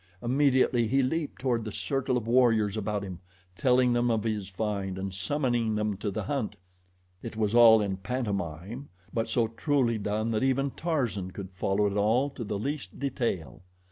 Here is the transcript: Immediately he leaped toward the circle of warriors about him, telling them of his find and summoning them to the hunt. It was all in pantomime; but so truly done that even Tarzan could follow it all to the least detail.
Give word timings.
Immediately 0.23 0.87
he 0.87 1.03
leaped 1.03 1.39
toward 1.41 1.63
the 1.63 1.71
circle 1.71 2.17
of 2.17 2.25
warriors 2.25 2.75
about 2.75 3.03
him, 3.03 3.19
telling 3.55 3.93
them 3.93 4.09
of 4.09 4.23
his 4.23 4.49
find 4.49 4.97
and 4.97 5.13
summoning 5.13 5.75
them 5.75 5.95
to 5.97 6.09
the 6.09 6.23
hunt. 6.23 6.55
It 7.21 7.37
was 7.37 7.53
all 7.53 7.83
in 7.83 7.97
pantomime; 7.97 8.89
but 9.13 9.29
so 9.29 9.49
truly 9.49 9.99
done 9.99 10.31
that 10.31 10.41
even 10.41 10.71
Tarzan 10.71 11.29
could 11.29 11.51
follow 11.51 11.85
it 11.85 11.97
all 11.97 12.31
to 12.31 12.43
the 12.43 12.57
least 12.57 12.97
detail. 12.97 13.61